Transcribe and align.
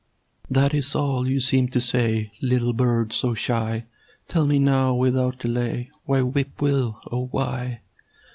That 0.49 0.73
is 0.73 0.95
all 0.95 1.29
you 1.29 1.39
seem 1.39 1.67
to 1.67 1.79
say, 1.79 2.27
Little 2.41 2.73
bird 2.73 3.13
so 3.13 3.35
shy. 3.35 3.85
Tell 4.27 4.47
me 4.47 4.57
now, 4.57 4.95
without 4.95 5.37
delay, 5.37 5.91
Why 6.05 6.21
whip 6.23 6.59
Will, 6.59 6.99
oh! 7.11 7.27
why? 7.27 7.81